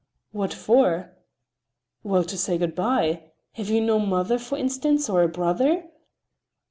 [0.31, 1.11] "What for?"
[2.01, 3.25] "Well, to say good by!
[3.51, 5.91] Have you no mother, for instance, or a brother?"